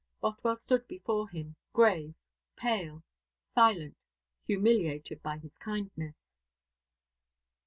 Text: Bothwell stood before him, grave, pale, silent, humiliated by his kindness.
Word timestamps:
Bothwell 0.19 0.55
stood 0.55 0.87
before 0.87 1.29
him, 1.29 1.55
grave, 1.73 2.15
pale, 2.55 3.03
silent, 3.53 3.95
humiliated 4.47 5.21
by 5.21 5.37
his 5.37 5.55
kindness. 5.59 6.15